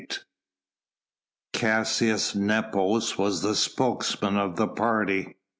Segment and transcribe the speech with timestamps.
[1.53, 5.35] Caius Nepos was the spokesman of the party.